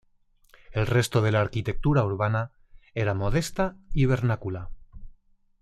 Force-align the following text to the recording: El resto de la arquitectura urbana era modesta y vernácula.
El 0.71 0.87
resto 0.87 1.21
de 1.21 1.31
la 1.31 1.41
arquitectura 1.41 2.03
urbana 2.03 2.53
era 2.95 3.13
modesta 3.13 3.75
y 3.93 4.07
vernácula. 4.07 4.71